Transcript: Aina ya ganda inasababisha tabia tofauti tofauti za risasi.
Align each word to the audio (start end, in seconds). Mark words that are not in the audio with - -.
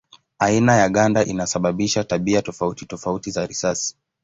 Aina 0.39 0.75
ya 0.75 0.89
ganda 0.89 1.25
inasababisha 1.25 2.03
tabia 2.03 2.41
tofauti 2.41 2.85
tofauti 2.85 3.31
za 3.31 3.45
risasi. 3.45 3.97